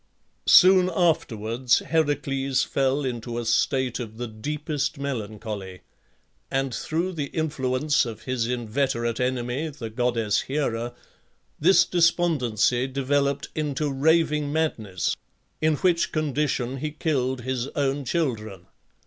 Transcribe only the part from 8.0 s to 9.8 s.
of his inveterate enemy,